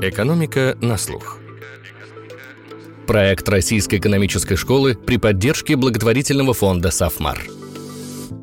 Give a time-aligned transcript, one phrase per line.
[0.00, 1.38] Экономика на слух.
[3.08, 7.42] Проект Российской экономической школы при поддержке благотворительного фонда «Сафмар».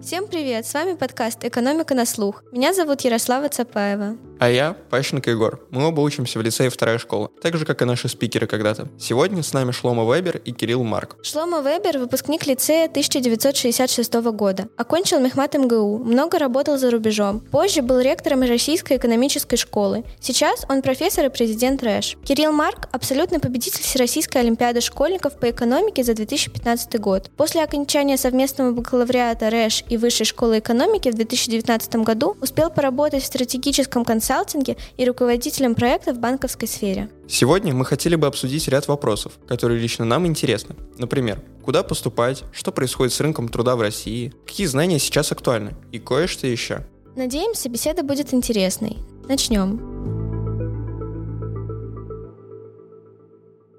[0.03, 0.65] Всем привет!
[0.65, 2.43] С вами подкаст «Экономика на слух».
[2.51, 4.17] Меня зовут Ярослава Цапаева.
[4.37, 5.61] А я Пащенко Егор.
[5.71, 8.89] Мы оба учимся в лицее вторая школа, так же, как и наши спикеры когда-то.
[8.99, 11.15] Сегодня с нами Шлома Вебер и Кирилл Марк.
[11.23, 14.67] Шлома Вебер– выпускник лицея 1966 года.
[14.75, 17.39] Окончил Мехмат МГУ, много работал за рубежом.
[17.39, 20.03] Позже был ректором Российской экономической школы.
[20.19, 22.17] Сейчас он профессор и президент РЭШ.
[22.25, 27.31] Кирилл Марк– абсолютный победитель Всероссийской олимпиады школьников по экономике за 2015 год.
[27.37, 33.27] После окончания совместного бакалавриата РЭШ и Высшей школы экономики в 2019 году успел поработать в
[33.27, 37.09] стратегическом консультанте консалтинге и руководителем проекта в банковской сфере.
[37.27, 40.75] Сегодня мы хотели бы обсудить ряд вопросов, которые лично нам интересны.
[40.97, 45.99] Например, куда поступать, что происходит с рынком труда в России, какие знания сейчас актуальны и
[45.99, 46.87] кое-что еще.
[47.15, 48.97] Надеемся, беседа будет интересной.
[49.27, 50.14] Начнем.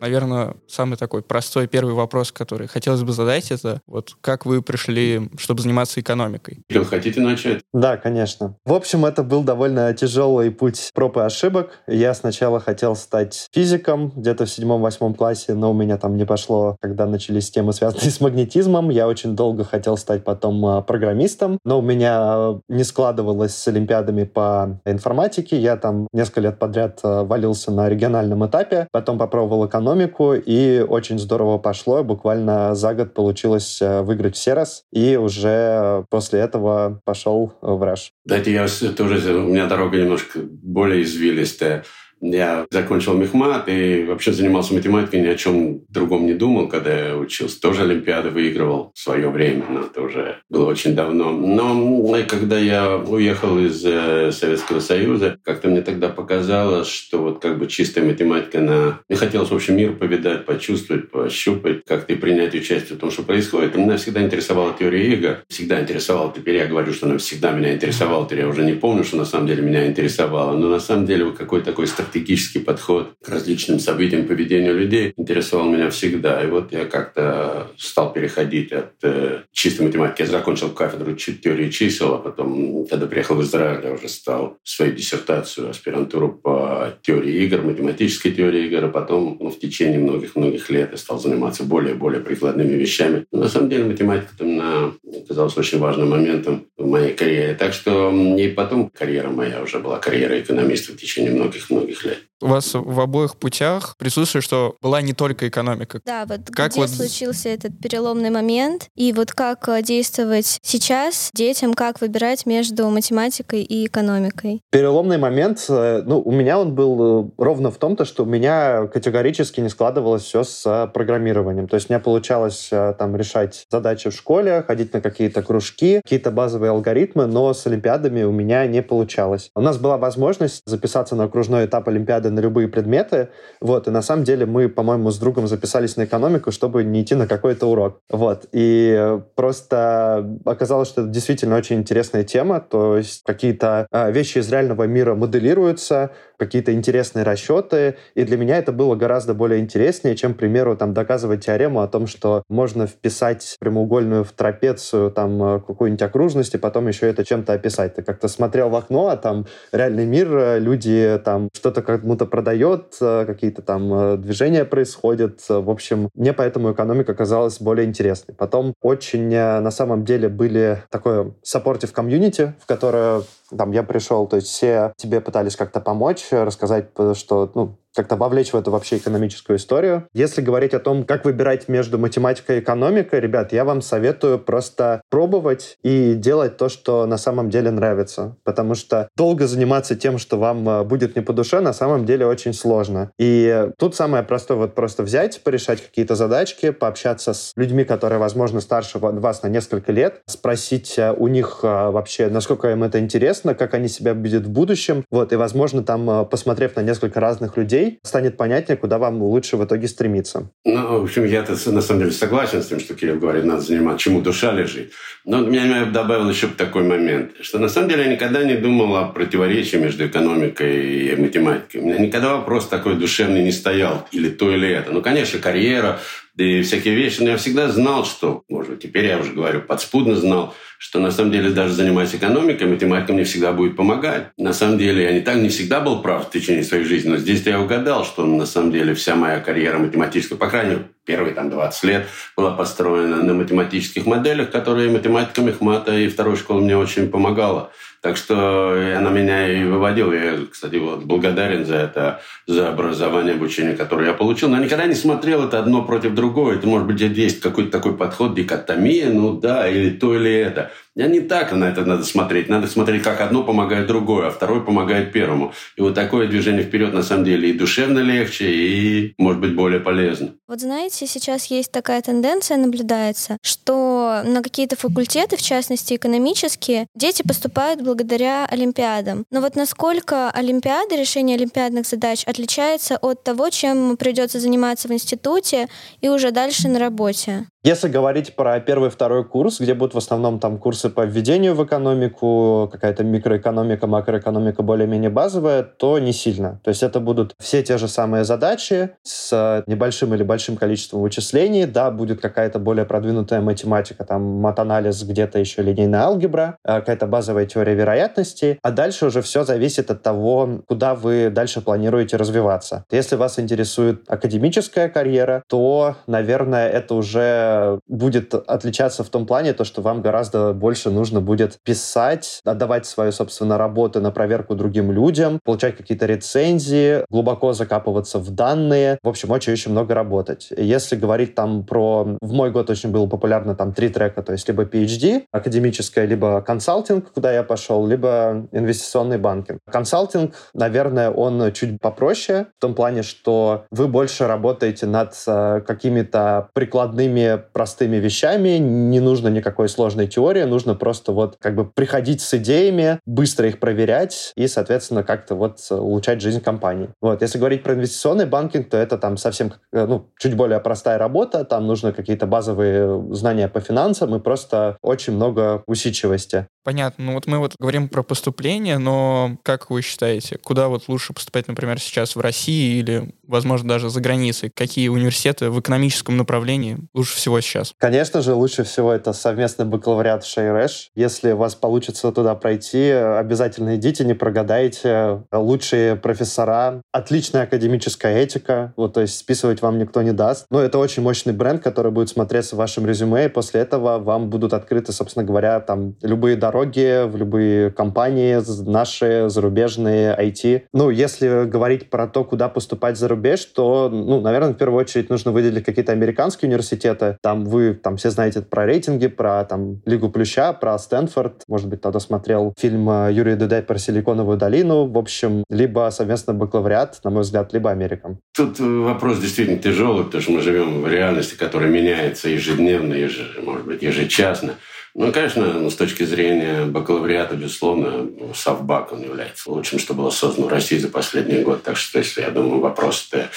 [0.01, 5.31] Наверное, самый такой простой первый вопрос, который хотелось бы задать, это вот как вы пришли,
[5.39, 6.61] чтобы заниматься экономикой?
[6.69, 7.63] Кирилл, хотите начать?
[7.73, 8.57] Да, конечно.
[8.65, 11.81] В общем, это был довольно тяжелый путь проб и ошибок.
[11.87, 16.77] Я сначала хотел стать физиком где-то в седьмом-восьмом классе, но у меня там не пошло,
[16.81, 18.91] когда начались темы, связанные с магнетизмом.
[18.91, 24.25] Я очень долго хотел стать потом а, программистом, но у меня не складывалось с олимпиадами
[24.25, 25.59] по информатике.
[25.59, 30.81] Я там несколько лет подряд а, валился на региональном этапе, потом попробовал экономику, экономику, и
[30.81, 32.03] очень здорово пошло.
[32.03, 38.11] Буквально за год получилось э, выиграть все раз, и уже после этого пошел в Rush.
[38.25, 41.85] Дайте я тоже, у меня дорога немножко более извилистая.
[42.21, 47.17] Я закончил мехмат и вообще занимался математикой, ни о чем другом не думал, когда я
[47.17, 47.61] учился.
[47.61, 51.33] Тоже Олимпиады выигрывал в свое время, но это уже было очень давно.
[51.33, 57.59] Но когда я уехал из э, Советского Союза, как-то мне тогда показалось, что вот как
[57.59, 59.01] бы чистая математика, на...
[59.09, 63.23] мне хотелось, в общем, мир повидать, почувствовать, пощупать, как-то и принять участие в том, что
[63.23, 63.77] происходит.
[63.77, 66.33] И меня всегда интересовала теория игр, всегда интересовала.
[66.35, 69.25] Теперь я говорю, что она всегда меня интересовала, теперь я уже не помню, что на
[69.25, 70.57] самом деле меня интересовало.
[70.57, 75.91] Но на самом деле какой такой стратегический подход к различным событиям, поведению людей интересовал меня
[75.91, 76.43] всегда.
[76.43, 80.23] И вот я как-то стал переходить от э, чистой математики.
[80.23, 84.93] Я закончил кафедру теории чисел, а потом, когда приехал в Израиль, я уже стал свою
[84.93, 90.91] диссертацию, аспирантуру по теории игр, математической теории игр, а потом ну, в течение многих-многих лет
[90.93, 93.27] я стал заниматься более-более прикладными вещами.
[93.33, 97.55] Но на самом деле математика там оказалась очень важным моментом в моей карьере.
[97.55, 102.36] Так что и потом карьера моя уже была карьера экономиста в течение многих-многих многих лет.
[102.43, 106.01] У вас в обоих путях присутствует, что была не только экономика.
[106.05, 106.91] Да, вот как где вот...
[106.91, 113.63] случился этот переломный момент, и вот как э, действовать сейчас детям, как выбирать между математикой
[113.63, 114.61] и экономикой?
[114.71, 118.27] Переломный момент, э, ну, у меня он был э, ровно в том, то, что у
[118.27, 121.69] меня категорически не складывалось все с программированием.
[121.69, 126.71] То есть мне получалось там решать задачи в школе, ходить на какие-то кружки, какие-то базовые
[126.71, 129.51] алгоритмы, но с олимпиадами у меня не получалось.
[129.55, 133.29] У нас была возможность записаться на окружной этап Олимпиады на любые предметы.
[133.61, 137.15] Вот, и на самом деле мы, по-моему, с другом записались на экономику, чтобы не идти
[137.15, 138.01] на какой-то урок.
[138.11, 144.39] Вот, и просто оказалось, что это действительно очень интересная тема, то есть какие-то а, вещи
[144.39, 150.17] из реального мира моделируются, какие-то интересные расчеты, и для меня это было гораздо более интереснее,
[150.17, 155.43] чем, к примеру, там, доказывать теорему о том, что можно вписать прямоугольную в трапецию там
[155.43, 157.95] э, какую-нибудь окружность, и потом еще это чем-то описать.
[157.95, 162.95] Ты как-то смотрел в окно, а там реальный мир, э, люди там что-то кому-то продает,
[163.01, 165.41] э, какие-то там движения происходят.
[165.49, 168.35] В общем, мне поэтому экономика казалась более интересной.
[168.35, 173.23] Потом очень на самом деле были такое supportive комьюнити, в которое
[173.57, 178.53] там я пришел, то есть все тебе пытались как-то помочь, рассказать, что, ну, как-то вовлечь
[178.53, 180.07] в эту вообще экономическую историю.
[180.13, 185.01] Если говорить о том, как выбирать между математикой и экономикой, ребят, я вам советую просто
[185.11, 188.37] пробовать и делать то, что на самом деле нравится.
[188.45, 192.27] Потому что долго заниматься тем, что вам э, будет не по душе, на самом деле
[192.27, 193.11] очень сложно.
[193.19, 198.61] И тут самое простое вот просто взять, порешать какие-то задачки, пообщаться с людьми, которые, возможно,
[198.61, 203.55] старше вас на несколько лет, спросить э, у них э, вообще, насколько им это интересно,
[203.55, 205.05] как они себя видят в будущем.
[205.11, 209.57] Вот, и, возможно, там, посмотрев на несколько разных людей, людей, станет понятнее, куда вам лучше
[209.57, 210.51] в итоге стремиться.
[210.65, 214.05] Ну, в общем, я-то на самом деле согласен с тем, что Кирилл говорит, надо заниматься,
[214.05, 214.93] чему душа лежит.
[215.25, 219.09] Но меня добавил еще такой момент, что на самом деле я никогда не думал о
[219.09, 221.81] противоречии между экономикой и математикой.
[221.81, 224.93] У меня никогда вопрос такой душевный не стоял, или то, или это.
[224.93, 226.01] Ну, конечно, карьера,
[226.37, 227.23] да и всякие вещи.
[227.23, 231.11] Но я всегда знал, что, может быть, теперь я уже говорю, подспудно знал, что на
[231.11, 234.29] самом деле даже занимаясь экономикой, математика мне всегда будет помогать.
[234.37, 237.17] На самом деле я не так не всегда был прав в течение своей жизни, но
[237.17, 241.35] здесь я угадал, что на самом деле вся моя карьера математическая, по крайней мере, первые
[241.35, 242.07] там 20 лет
[242.37, 247.73] была построена на математических моделях, которые математика Мехмата и второй школы мне очень помогала.
[248.07, 250.13] Так что она меня и выводила.
[250.13, 254.49] Я, кстати, вот благодарен за это, за образование, обучение, которое я получил.
[254.49, 256.53] Но я никогда не смотрел это одно против другого.
[256.53, 260.71] Это, может быть, есть какой-то такой подход, дикотомия, ну да, или то, или это.
[260.97, 262.49] Я не так на это надо смотреть.
[262.49, 265.53] Надо смотреть, как одно помогает другое, а второе помогает первому.
[265.77, 269.81] И вот такое движение вперед на самом деле и душевно легче, и, может быть, более
[269.81, 270.31] полезно.
[270.49, 277.23] Вот знаете, сейчас есть такая тенденция, наблюдается, что на какие-то факультеты, в частности экономические, дети
[277.23, 279.27] поступают благодаря олимпиадам.
[279.31, 285.69] Но вот насколько олимпиады, решение олимпиадных задач отличается от того, чем придется заниматься в институте
[286.01, 287.49] и уже дальше на работе?
[287.67, 291.55] Если говорить про первый и второй курс, где будут в основном там курсы по введению
[291.55, 296.61] в экономику, какая-то микроэкономика, макроэкономика более-менее базовая, то не сильно.
[296.65, 301.67] То есть это будут все те же самые задачи с небольшим или большим количеством вычислений.
[301.67, 307.47] Да, будет какая-то более продвинутая математика, там матанализ, где-то еще линейная алгебра, э, какая-то базовая
[307.47, 308.59] теория вероятности.
[308.63, 312.85] А дальше уже все зависит от того, куда вы дальше планируете развиваться.
[312.91, 319.65] Если вас интересует академическая карьера, то, наверное, это уже будет отличаться в том плане, то,
[319.65, 325.41] что вам гораздо больше нужно будет писать, отдавать свою, собственно, работу на проверку другим людям,
[325.45, 328.99] получать какие-то рецензии, глубоко закапываться в данные.
[329.03, 330.49] В общем, очень-очень много работать.
[330.57, 332.17] Если говорить там про...
[332.21, 336.41] В мой год очень было популярно там три трека, то есть либо PhD, академическая, либо
[336.43, 339.61] консалтинг, куда я пошел, либо инвестиционный банкинг.
[339.71, 346.49] Консалтинг, наверное, он чуть попроще в том плане, что вы больше работаете над э, какими-то
[346.53, 352.35] прикладными простыми вещами, не нужно никакой сложной теории, нужно просто вот как бы приходить с
[352.35, 356.89] идеями, быстро их проверять и, соответственно, как-то вот улучшать жизнь компании.
[357.01, 360.99] Вот, если говорить про инвестиционный банкинг, то это там совсем, э, ну, чуть более простая
[360.99, 366.47] работа, там нужно какие-то базовые знания по финансам и просто очень много усидчивости.
[366.67, 367.05] Понятно.
[367.05, 371.47] Ну вот мы вот говорим про поступление, но как вы считаете, куда вот лучше поступать,
[371.47, 374.51] например, сейчас в России или, возможно, даже за границей?
[374.53, 377.73] Какие университеты в экономическом направлении лучше всего сейчас?
[377.79, 380.91] Конечно же, лучше всего это совместный бакалавриат в Шейреш.
[380.95, 385.23] Если у вас получится туда пройти, обязательно идите, не прогадайте.
[385.33, 390.47] Лучшие профессора, отличная академическая этика, вот, то есть списывать вам никто не даст.
[390.51, 394.31] Но это очень мощный бренд, который будет смотреться в вашем резюме, и после этого вам
[394.31, 398.39] будут открыты, собственно говоря, там любые дороги в любые компании,
[398.69, 400.63] наши, зарубежные, IT.
[400.73, 405.11] Ну, если говорить про то, куда поступать за рубеж, то, ну, наверное, в первую очередь
[405.11, 407.17] нужно выделить какие-то американские университеты.
[407.23, 411.45] Там вы там все знаете про рейтинги, про там Лигу Плюща, про Стэнфорд.
[411.49, 414.87] Может быть, тогда смотрел фильм э, Юрия Дудя про Силиконовую долину.
[414.87, 418.19] В общем, либо совместно бакалавриат, на мой взгляд, либо Америка.
[418.37, 423.65] Тут вопрос действительно тяжелый, потому что мы живем в реальности, которая меняется ежедневно, еж, может
[423.65, 424.55] быть, ежечасно.
[424.95, 430.51] Ну, конечно, с точки зрения бакалавриата, безусловно, Совбак, он является лучшим, что было создано в
[430.51, 431.63] России за последний год.
[431.63, 433.29] Так что, если, я думаю, вопросы,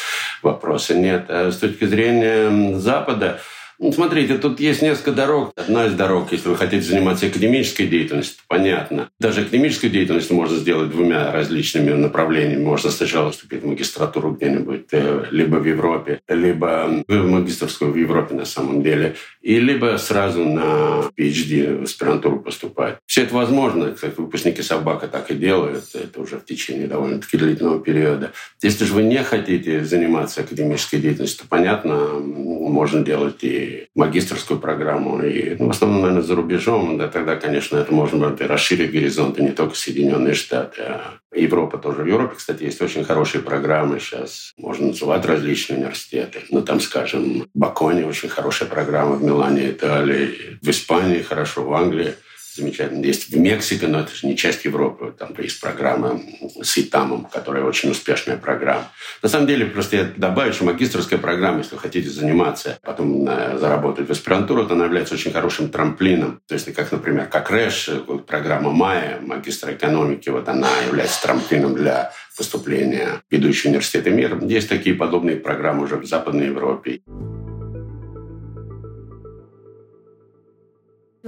[0.42, 1.26] вопроса нет.
[1.30, 3.40] А с точки зрения Запада,
[3.80, 5.54] ну, смотрите, тут есть несколько дорог.
[5.56, 9.10] Одна из дорог, если вы хотите заниматься академической деятельностью, понятно.
[9.20, 12.62] Даже академическую деятельность можно сделать двумя различными направлениями.
[12.62, 18.36] Можно сначала вступить в магистратуру где-нибудь, э, либо в Европе, либо в магистрскую в Европе
[18.36, 22.98] на самом деле, и либо сразу на PhD в аспирантуру поступать.
[23.06, 23.96] Все это возможно.
[24.00, 25.86] Как выпускники Собака так и делают.
[25.94, 28.34] Это уже в течение довольно-таки длительного периода.
[28.62, 35.22] Если же вы не хотите заниматься академической деятельностью, то, понятно, можно делать и магистрскую программу,
[35.22, 39.42] и ну, в основном, наверное, за рубежом, да, тогда, конечно, это можно будет расширить горизонты
[39.42, 42.04] не только Соединенные Штаты, а Европа тоже.
[42.04, 44.54] В Европе, кстати, есть очень хорошие программы сейчас.
[44.58, 46.42] Можно называть различные университеты.
[46.50, 51.74] Ну, там, скажем, в Баконе очень хорошая программа, в Милане, Италии, в Испании хорошо, в
[51.74, 52.14] Англии–
[52.60, 53.04] замечательно.
[53.06, 55.14] Есть в Мексике, но это же не часть Европы.
[55.18, 56.22] Там есть программа
[56.62, 58.92] с ИТАМом, которая очень успешная программа.
[59.22, 63.58] На самом деле, просто я добавлю, что магистрская программа, если вы хотите заниматься, потом э,
[63.58, 66.42] заработать в аспирантуру, то она является очень хорошим трамплином.
[66.48, 67.90] То есть, как, например, как РЭШ,
[68.28, 74.40] программа МАЯ, магистра экономики, вот она является трамплином для поступления в ведущие университеты мира.
[74.42, 77.02] Есть такие подобные программы уже в Западной Европе.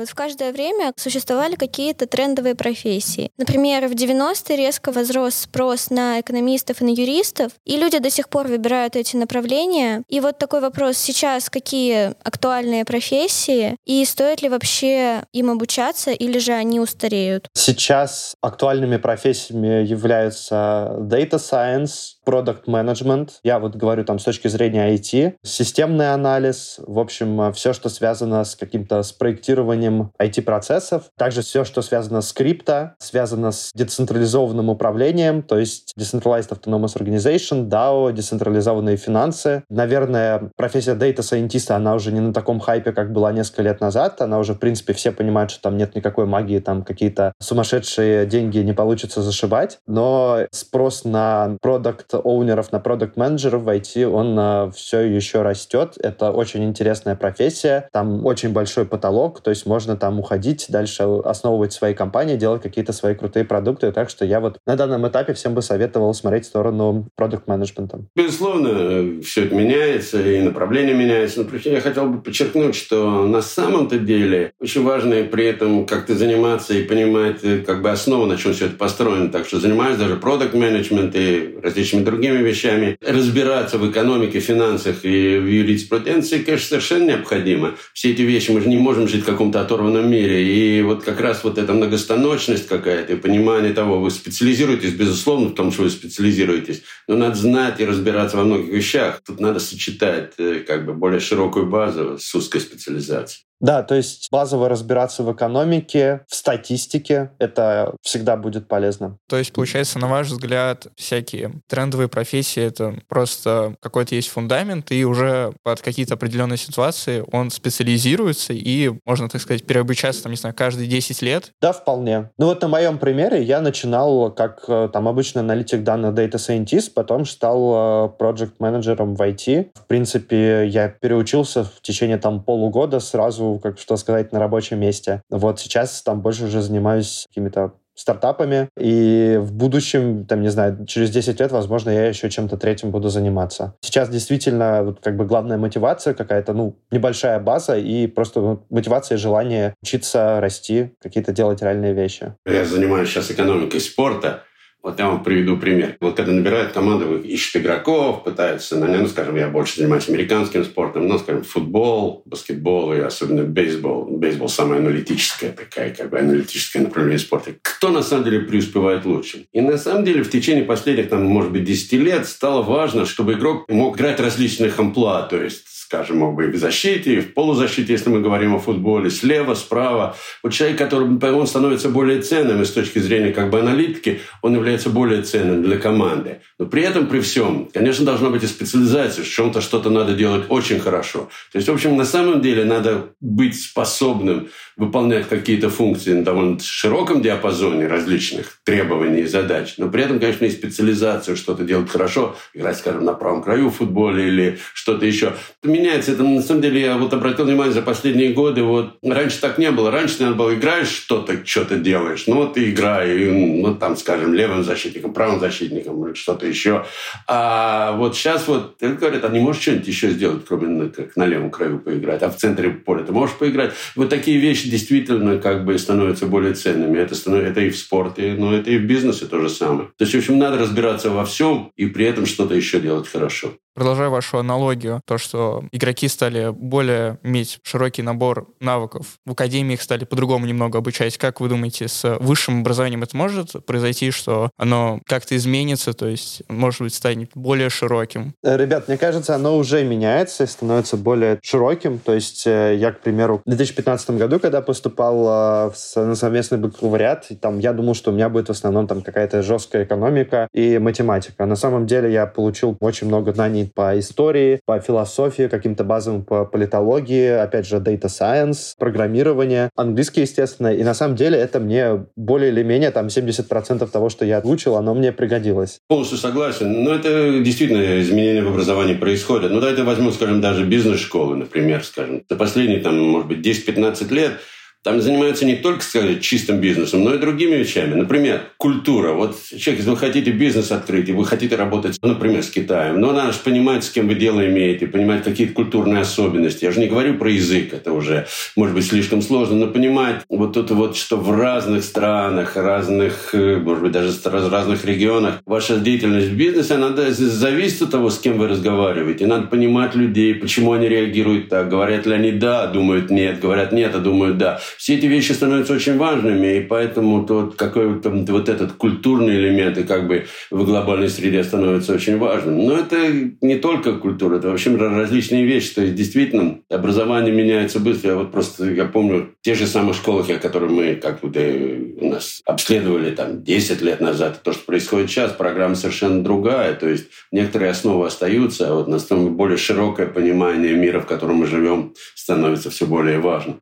[0.02, 3.30] Вот в каждое время существовали какие-то трендовые профессии.
[3.38, 8.28] Например, в 90-е резко возрос спрос на экономистов и на юристов, и люди до сих
[8.28, 10.02] пор выбирают эти направления.
[10.10, 16.40] И вот такой вопрос сейчас, какие актуальные профессии, и стоит ли вообще им обучаться, или
[16.40, 17.48] же они устареют?
[17.54, 23.34] Сейчас актуальными профессиями являются data science, product management.
[23.44, 28.44] Я вот говорю там с точки зрения IT, системный анализ, в общем, все, что связано
[28.44, 31.04] с каким-то спроектированием IT-процессов.
[31.18, 37.68] Также все, что связано с крипто, связано с децентрализованным управлением, то есть Decentralized Autonomous Organization,
[37.68, 39.64] DAO, децентрализованные финансы.
[39.70, 44.22] Наверное, профессия Scientist, она уже не на таком хайпе, как была несколько лет назад.
[44.22, 48.60] Она уже, в принципе, все понимают, что там нет никакой магии, там какие-то сумасшедшие деньги
[48.60, 49.80] не получится зашибать.
[49.88, 55.96] Но спрос на продукт оунеров, на продукт менеджеров в IT, он uh, все еще растет.
[56.00, 57.88] Это очень интересная профессия.
[57.92, 62.92] Там очень большой потолок, то есть можно там уходить, дальше основывать свои компании, делать какие-то
[62.92, 63.94] свои крутые продукты.
[63.94, 68.02] Так что я вот на данном этапе всем бы советовал смотреть в сторону продукт менеджмента
[68.14, 71.44] Безусловно, все это меняется, и направление меняется.
[71.44, 76.74] Но я хотел бы подчеркнуть, что на самом-то деле очень важно при этом как-то заниматься
[76.74, 79.30] и понимать как бы основу, на чем все это построено.
[79.30, 82.98] Так что занимаюсь даже продукт менеджмент и различными другими вещами.
[83.00, 87.76] Разбираться в экономике, финансах и в юриспруденции, конечно, совершенно необходимо.
[87.94, 90.44] Все эти вещи, мы же не можем жить в каком-то оторванном мире.
[90.44, 95.56] И вот как раз вот эта многостаночность какая-то и понимание того, вы специализируетесь, безусловно, в
[95.56, 99.22] том, что вы специализируетесь, но надо знать и разбираться во многих вещах.
[99.26, 103.46] Тут надо сочетать э, как бы более широкую базу с узкой специализацией.
[103.62, 109.18] Да, то есть базово разбираться в экономике, в статистике, это всегда будет полезно.
[109.30, 115.06] То есть, получается, на ваш взгляд, всякие трендовые профессии— это просто какой-то есть фундамент, и
[115.06, 120.56] уже под какие-то определенные ситуации он специализируется, и можно, так сказать, переобучаться, там, не знаю,
[120.56, 121.52] каждые 10 лет?
[121.62, 122.32] Да, вполне.
[122.38, 126.92] Ну вот на моем примере я начинал как э, там обычно аналитик данных Data Scientist,
[126.96, 129.72] потом стал э, project менеджером в IT.
[129.76, 135.22] В принципе, я переучился в течение там полугода сразу как что сказать, на рабочем месте.
[135.30, 141.12] Вот сейчас там больше уже занимаюсь какими-то стартапами, и в будущем, там, не знаю, через
[141.12, 143.76] 10 лет, возможно, я еще чем-то третьим буду заниматься.
[143.82, 149.18] Сейчас действительно вот, как бы главная мотивация какая-то, ну, небольшая база и просто ну, мотивация
[149.18, 152.34] и желание учиться, расти, какие-то делать реальные вещи.
[152.46, 154.44] Я занимаюсь сейчас экономикой спорта,
[154.84, 155.98] вот я вам приведу пример.
[156.00, 161.20] Вот когда набирают команду, ищут игроков, пытаются, ну, скажем, я больше занимаюсь американским спортом, ну,
[161.20, 164.06] скажем, футбол, баскетбол и особенно бейсбол.
[164.18, 167.54] Бейсбол самая аналитическая такая, как бы аналитическое направление спорта.
[167.62, 169.46] Кто на самом деле преуспевает лучше?
[169.52, 173.34] И на самом деле в течение последних, там, может быть, 10 лет стало важно, чтобы
[173.34, 177.34] игрок мог играть различных амплуа, то есть скажем, мог бы и в защите, и в
[177.34, 180.16] полузащите, если мы говорим о футболе, слева, справа.
[180.42, 184.56] Вот человек, который он становится более ценным и с точки зрения как бы аналитики, он
[184.56, 186.40] является более ценным для команды.
[186.58, 190.46] Но при этом, при всем, конечно, должна быть и специализация, в чем-то что-то надо делать
[190.48, 191.28] очень хорошо.
[191.52, 196.60] То есть, в общем, на самом деле надо быть способным выполнять какие-то функции на довольно
[196.60, 202.36] широком диапазоне различных требований и задач, но при этом, конечно, и специализацию, что-то делать хорошо,
[202.54, 205.34] играть, скажем, на правом краю в футболе или что-то еще.
[205.64, 209.58] Меняется это, на самом деле, я вот обратил внимание за последние годы, вот раньше так
[209.58, 209.92] не было.
[209.92, 214.64] Раньше надо было играешь что-то, что-то делаешь, ну вот ты играй, ну там, скажем, левым
[214.64, 216.86] защитником, правым защитником или что-то еще.
[217.28, 221.26] А вот сейчас вот, говорят, а не можешь что-нибудь еще сделать, кроме ну, как на
[221.26, 223.74] левом краю поиграть, а в центре поля ты можешь поиграть.
[223.96, 226.98] Вот такие вещи действительно как бы становятся более ценными.
[226.98, 229.90] Это, становится, это и в спорте, но это и в бизнесе то же самое.
[229.98, 233.54] То есть, в общем, надо разбираться во всем и при этом что-то еще делать хорошо.
[233.74, 239.82] Продолжая вашу аналогию, то, что игроки стали более иметь широкий набор навыков, в академии их
[239.82, 241.18] стали по-другому немного обучать.
[241.18, 246.44] Как вы думаете, с высшим образованием это может произойти, что оно как-то изменится, то есть,
[246.50, 248.34] может быть, станет более широким?
[248.44, 252.00] Э, ребят, мне кажется, оно уже меняется и становится более широким.
[252.00, 257.30] То есть, э, я, к примеру, в 2015 году, когда поступал э, на совместный бакалавриат,
[257.40, 261.46] там я думал, что у меня будет в основном там какая-то жесткая экономика и математика.
[261.46, 266.44] На самом деле я получил очень много знаний по истории, по философии, каким-то базовым по
[266.44, 270.74] политологии, опять же, data science, программирование, английский, естественно.
[270.74, 274.76] И на самом деле это мне более или менее там 70% того, что я отучил,
[274.76, 275.80] оно мне пригодилось.
[275.88, 276.84] Полностью согласен.
[276.84, 279.52] Но это действительно изменения в образовании происходят.
[279.52, 282.24] Ну, давайте возьмем, скажем, даже бизнес-школы, например, скажем.
[282.30, 284.34] За последние, там, может быть, 10-15 лет
[284.84, 287.94] там занимаются не только, сказать, чистым бизнесом, но и другими вещами.
[287.94, 289.14] Например, культура.
[289.14, 293.12] Вот человек, если вы хотите бизнес открыть, и вы хотите работать, например, с Китаем, но
[293.12, 296.66] надо же понимать, с кем вы дело имеете, понимать какие-то культурные особенности.
[296.66, 300.58] Я же не говорю про язык, это уже, может быть, слишком сложно, но понимать вот
[300.58, 305.78] это вот, что в разных странах, разных, э, может быть, даже в разных регионах ваша
[305.78, 309.28] деятельность в бизнесе, она зависит от того, с кем вы разговариваете.
[309.28, 313.94] Надо понимать людей, почему они реагируют так, говорят ли они «да», думают «нет», говорят «нет»,
[313.94, 314.60] а думают «да».
[314.78, 319.84] Все эти вещи становятся очень важными, и поэтому тот какой-то вот этот культурный элемент и
[319.84, 322.66] как бы в глобальной среде становится очень важным.
[322.66, 322.98] Но это
[323.42, 325.74] не только культура, это вообще различные вещи.
[325.74, 328.12] То есть действительно образование меняется быстро.
[328.12, 332.42] Я вот просто я помню те же самые школы, которые мы как бы у нас
[332.46, 336.74] обследовали там 10 лет назад, то, что происходит сейчас, программа совершенно другая.
[336.74, 341.46] То есть некоторые основы остаются, а вот настолько более широкое понимание мира, в котором мы
[341.48, 343.60] живем, становится все более важным.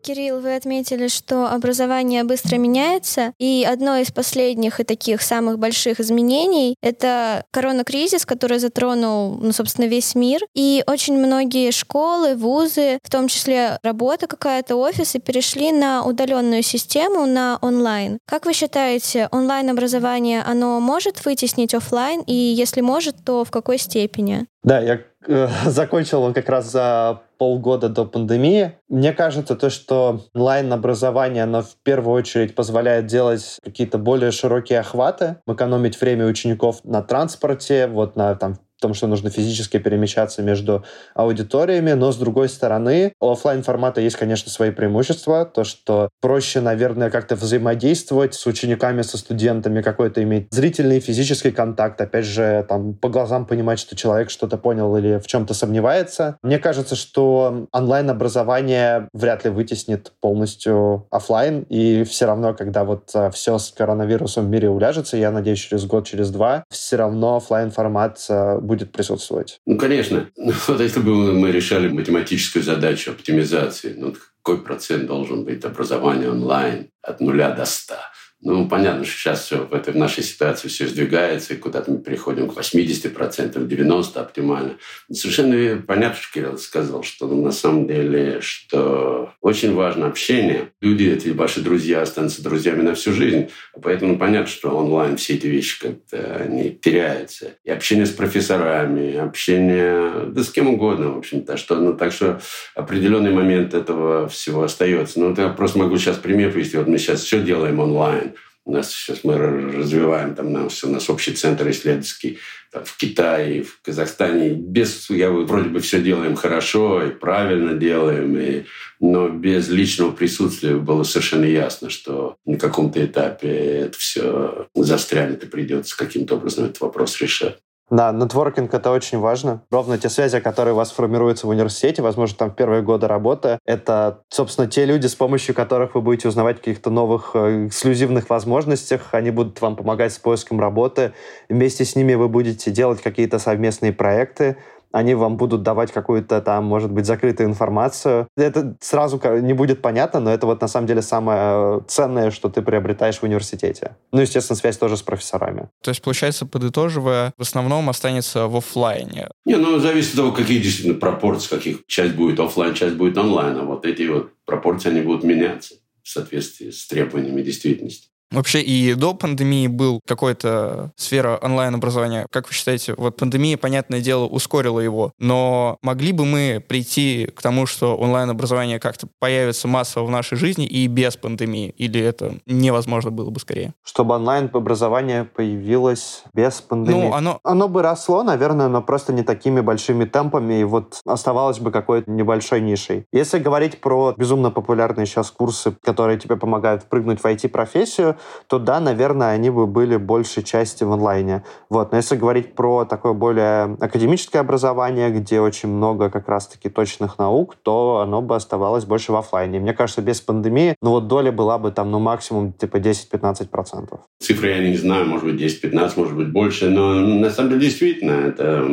[0.00, 6.00] Кирилл, вы отметили, что образование быстро меняется, и одно из последних и таких самых больших
[6.00, 13.10] изменений— это коронакризис, который затронул, ну, собственно, весь мир, и очень многие школы, вузы, в
[13.10, 18.18] том числе работа какая-то, офисы, перешли на удаленную систему, на онлайн.
[18.26, 24.46] Как вы считаете, онлайн-образование, оно может вытеснить офлайн, и если может, то в какой степени?
[24.62, 28.72] Да, я э, закончил он как раз за полгода до пандемии.
[28.90, 35.38] Мне кажется, то, что онлайн-образование, оно в первую очередь позволяет делать какие-то более широкие охваты,
[35.46, 40.84] экономить время учеников на транспорте, вот на там, том, что нужно физически перемещаться между
[41.14, 46.60] аудиториями, но с другой стороны, у офлайн формата есть, конечно, свои преимущества, то, что проще,
[46.60, 52.94] наверное, как-то взаимодействовать с учениками, со студентами, какой-то иметь зрительный, физический контакт, опять же, там,
[52.94, 56.38] по глазам понимать, что человек что-то понял или в чем-то сомневается.
[56.42, 63.30] Мне кажется, что онлайн-образование вряд ли вытеснит полностью офлайн, и все равно, когда вот а,
[63.30, 67.70] все с коронавирусом в мире уляжется, я надеюсь, через год, через два, все равно офлайн
[67.70, 69.60] формат а, будет присутствовать.
[69.66, 70.30] Ну, конечно.
[70.36, 76.30] Ну, вот если бы мы решали математическую задачу оптимизации, ну, какой процент должен быть образования
[76.30, 78.12] онлайн от нуля до ста?
[78.42, 81.98] Ну, понятно, что сейчас все в этой в нашей ситуации все сдвигается, и куда-то мы
[81.98, 84.78] переходим к 80%, 90% оптимально.
[85.12, 90.72] Совершенно понятно, что Кирилл сказал, что ну, на самом деле, что очень важно общение.
[90.80, 93.50] Люди, эти ваши друзья, останутся друзьями на всю жизнь.
[93.82, 97.52] Поэтому понятно, что онлайн все эти вещи как-то они теряются.
[97.64, 101.58] И общение с профессорами, общение да с кем угодно, в общем-то.
[101.58, 102.40] Что, ну, так что
[102.74, 105.20] определенный момент этого всего остается.
[105.20, 106.78] Ну, я просто могу сейчас пример привести.
[106.78, 108.29] Вот мы сейчас все делаем онлайн.
[108.64, 112.38] У нас сейчас мы развиваем, там, у нас, у нас общий центр исследовательский
[112.70, 114.50] там, в Китае, в Казахстане.
[114.50, 118.64] Без, я, вроде бы все делаем хорошо и правильно делаем, и,
[119.00, 125.46] но без личного присутствия было совершенно ясно, что на каком-то этапе это все застрянет и
[125.46, 127.58] придется каким-то образом этот вопрос решать.
[127.90, 129.62] Да, нетворкинг— это очень важно.
[129.68, 133.58] Ровно те связи, которые у вас формируются в университете, возможно, там в первые годы работы,
[133.66, 139.08] это, собственно, те люди, с помощью которых вы будете узнавать каких-то новых э, эксклюзивных возможностях.
[139.10, 141.14] Они будут вам помогать с поиском работы.
[141.48, 144.56] Вместе с ними вы будете делать какие-то совместные проекты
[144.92, 148.28] они вам будут давать какую-то там, может быть, закрытую информацию.
[148.36, 152.62] Это сразу не будет понятно, но это вот на самом деле самое ценное, что ты
[152.62, 153.96] приобретаешь в университете.
[154.12, 155.68] Ну, естественно, связь тоже с профессорами.
[155.82, 159.28] То есть, получается, подытоживая, в основном останется в офлайне.
[159.44, 163.56] Не, ну, зависит от того, какие действительно пропорции, каких часть будет офлайн, часть будет онлайн.
[163.58, 168.08] А вот эти вот пропорции, они будут меняться в соответствии с требованиями действительности.
[168.32, 172.26] Вообще и до пандемии был какой-то сфера онлайн-образования.
[172.30, 177.42] Как вы считаете, вот пандемия, понятное дело, ускорила его, но могли бы мы прийти к
[177.42, 181.74] тому, что онлайн-образование как-то появится массово в нашей жизни и без пандемии?
[181.76, 183.74] Или это невозможно было бы скорее?
[183.82, 187.08] Чтобы онлайн-образование появилось без пандемии?
[187.08, 187.40] Ну, оно...
[187.42, 192.10] Оно бы росло, наверное, но просто не такими большими темпами, и вот оставалось бы какой-то
[192.10, 193.06] небольшой нишей.
[193.12, 198.16] Если говорить про безумно популярные сейчас курсы, которые тебе помогают впрыгнуть в IT-профессию,
[198.46, 201.44] то да, наверное, они бы были большей части в онлайне.
[201.68, 201.92] Вот.
[201.92, 207.56] Но если говорить про такое более академическое образование, где очень много как раз-таки точных наук,
[207.62, 209.60] то оно бы оставалось больше в офлайне.
[209.60, 213.98] Мне кажется, без пандемии, ну вот доля была бы там, ну максимум типа 10-15%.
[214.20, 218.12] Цифры я не знаю, может быть 10-15, может быть больше, но на самом деле действительно
[218.12, 218.68] это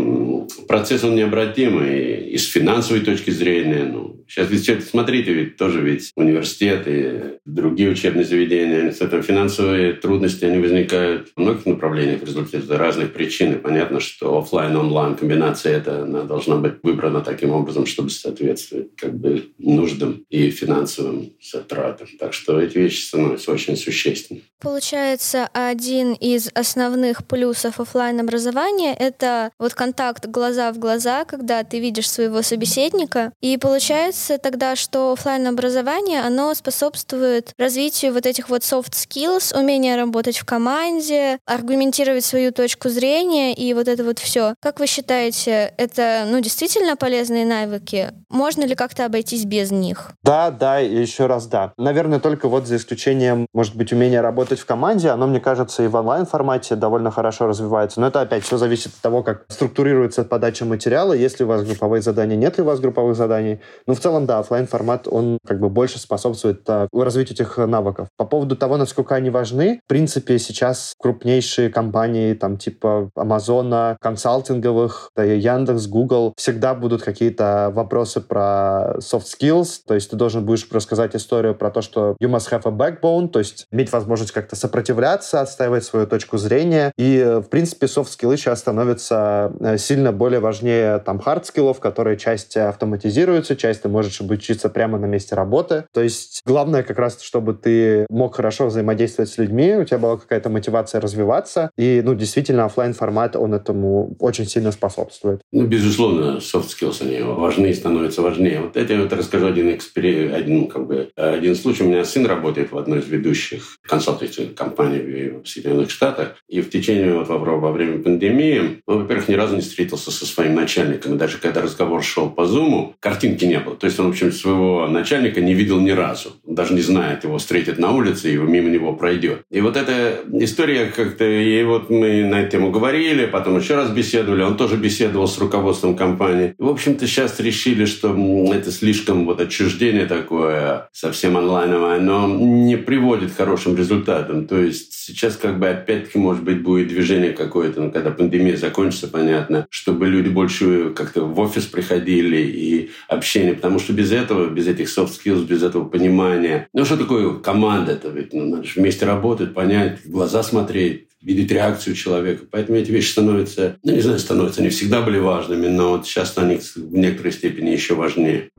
[0.67, 3.85] процесс он необратимый и с финансовой точки зрения.
[3.85, 9.93] Ну, сейчас ведь смотрите, ведь тоже ведь университеты, другие учебные заведения с этим финансовым финансовые
[9.93, 13.53] трудности, они возникают в многих направлениях в результате разных причин.
[13.53, 18.95] И понятно, что офлайн онлайн комбинация это она должна быть выбрана таким образом, чтобы соответствовать
[18.95, 22.07] как бы нуждам и финансовым затратам.
[22.19, 24.43] Так что эти вещи становятся очень существенными.
[24.59, 31.79] Получается, один из основных плюсов офлайн образования это вот контакт глаза в глаза, когда ты
[31.79, 33.33] видишь своего собеседника.
[33.39, 39.95] И получается тогда, что офлайн образование, оно способствует развитию вот этих вот soft skills, умения
[39.95, 44.55] работать в команде, аргументировать свою точку зрения и вот это вот все.
[44.61, 48.11] Как вы считаете, это ну, действительно полезные навыки?
[48.29, 50.11] Можно ли как-то обойтись без них?
[50.23, 51.73] Да, да, еще раз да.
[51.77, 55.87] Наверное, только вот за исключением, может быть, умения работать в команде, оно, мне кажется, и
[55.87, 58.01] в онлайн-формате довольно хорошо развивается.
[58.01, 62.01] Но это опять все зависит от того, как структурируется подача материала, если у вас групповые
[62.01, 63.59] задания, нет ли у вас групповых заданий.
[63.85, 68.07] Ну, в целом, да, офлайн формат он как бы больше способствует а, развитию этих навыков.
[68.17, 75.11] По поводу того, насколько они важны, в принципе, сейчас крупнейшие компании, там, типа Амазона, консалтинговых,
[75.15, 80.67] да, Яндекс, Google, всегда будут какие-то вопросы про soft skills, то есть ты должен будешь
[80.71, 84.55] рассказать историю про то, что you must have a backbone, то есть иметь возможность как-то
[84.55, 86.91] сопротивляться, отстаивать свою точку зрения.
[86.97, 92.17] И, в принципе, soft skills сейчас становятся э, сильно более важнее там hard скиллов, которые
[92.17, 95.85] часть автоматизируются, часть ты можешь обучиться прямо на месте работы.
[95.93, 100.17] То есть главное как раз, чтобы ты мог хорошо взаимодействовать с людьми, у тебя была
[100.17, 101.71] какая-то мотивация развиваться.
[101.77, 105.41] И, ну, действительно, офлайн формат он этому очень сильно способствует.
[105.51, 108.61] Ну, безусловно, soft skills, они важны и становятся важнее.
[108.61, 110.29] Вот я вот расскажу один, экспери...
[110.29, 111.83] один, как бы, один случай.
[111.83, 116.35] У меня сын работает в одной из ведущих консалтинговых компаний в Соединенных Штатах.
[116.47, 120.55] И в течение вот во, время пандемии он, во-первых, ни разу не встретился со своим
[120.55, 121.15] начальником.
[121.15, 123.75] И даже когда разговор шел по Zoom, картинки не было.
[123.75, 126.33] То есть он, в общем, своего начальника не видел ни разу.
[126.45, 129.43] Он даже не знает, его встретит на улице и мимо него пройдет.
[129.49, 131.25] И вот эта история как-то...
[131.25, 134.43] И вот мы на эту тему говорили, потом еще раз беседовали.
[134.43, 136.55] Он тоже беседовал с руководством компании.
[136.57, 138.15] В общем-то, сейчас решили, что
[138.53, 144.47] это слишком вот отчуждение такое, совсем онлайновое, но не приводит к хорошим результатам.
[144.47, 149.07] То есть сейчас как бы опять-таки, может быть, будет движение какое-то, ну, когда пандемия закончится,
[149.07, 154.67] понятно, чтобы люди больше как-то в офис приходили и общение, потому что без этого, без
[154.67, 157.93] этих soft skills, без этого понимания, ну, что такое команда?
[157.93, 162.45] Это ведь ну, надо же вместе работать, понять, в глаза смотреть, видеть реакцию человека.
[162.49, 166.37] Поэтому эти вещи становятся, ну, не знаю, становятся, они всегда были важными, но вот сейчас
[166.37, 168.49] они в некоторой степени еще важнее.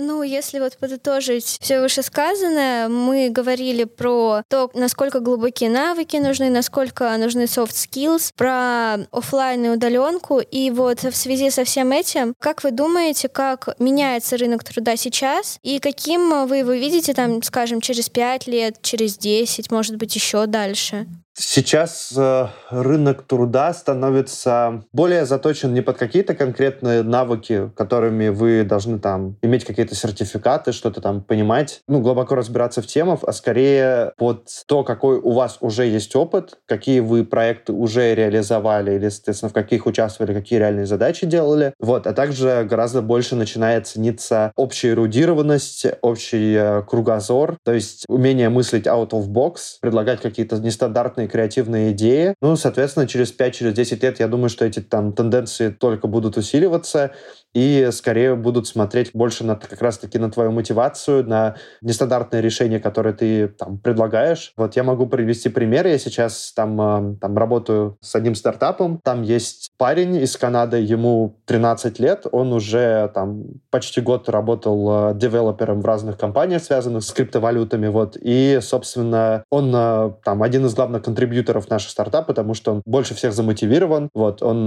[0.00, 7.16] Ну, если вот подытожить все вышесказанное, мы говорили про то, насколько глубокие навыки нужны, насколько
[7.18, 10.38] нужны soft skills, про офлайн и удаленку.
[10.38, 15.58] И вот в связи со всем этим, как вы думаете, как меняется рынок труда сейчас
[15.64, 20.46] и каким вы его видите, там, скажем, через 5 лет, через 10, может быть, еще
[20.46, 21.08] дальше?
[21.40, 28.98] Сейчас э, рынок труда становится более заточен не под какие-то конкретные навыки, которыми вы должны
[28.98, 34.48] там иметь какие-то сертификаты, что-то там понимать, ну, глубоко разбираться в темах, а скорее под
[34.66, 39.52] то, какой у вас уже есть опыт, какие вы проекты уже реализовали или, соответственно, в
[39.52, 41.72] каких участвовали, какие реальные задачи делали.
[41.78, 42.08] Вот.
[42.08, 48.88] А также гораздо больше начинает цениться общая эрудированность, общий э, кругозор, то есть умение мыслить
[48.88, 52.34] out of box, предлагать какие-то нестандартные креативные идеи.
[52.40, 57.12] Ну, соответственно, через 5-10 через лет я думаю, что эти там тенденции только будут усиливаться
[57.54, 63.14] и скорее будут смотреть больше на как раз-таки на твою мотивацию, на нестандартные решения, которые
[63.14, 64.52] ты там предлагаешь.
[64.56, 65.86] Вот я могу привести пример.
[65.86, 69.00] Я сейчас там, э, там работаю с одним стартапом.
[69.02, 72.26] Там есть парень из Канады, ему 13 лет.
[72.30, 77.88] Он уже там почти год работал э, девелопером в разных компаниях, связанных с криптовалютами.
[77.88, 78.16] Вот.
[78.20, 83.14] И, собственно, он э, там один из главных контрибьюторов нашего стартапа, потому что он больше
[83.14, 84.10] всех замотивирован.
[84.14, 84.42] Вот.
[84.42, 84.66] Он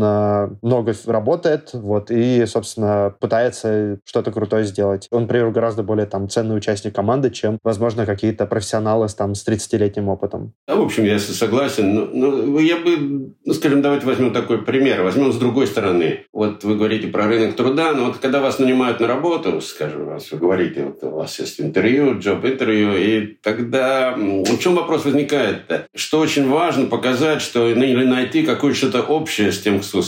[0.62, 1.70] много работает.
[1.74, 2.12] Вот.
[2.12, 5.08] И, собственно, собственно, пытается что-то крутое сделать.
[5.12, 9.46] Он, например, гораздо более там ценный участник команды, чем, возможно, какие-то профессионалы с, там, с
[9.46, 10.54] 30-летним опытом.
[10.68, 11.94] Да, в общем, я согласен.
[11.94, 15.04] Но, но я бы, ну, скажем, давайте возьмем такой пример.
[15.04, 16.26] Возьмем с другой стороны.
[16.32, 20.32] Вот вы говорите про рынок труда, но вот когда вас нанимают на работу, скажем, вас
[20.32, 25.88] вы говорите, вот у вас есть интервью, джоб-интервью, и тогда в чем вопрос возникает-то?
[25.94, 30.02] Что очень важно показать, что ну, или найти какое-то что-то общее с тем, кто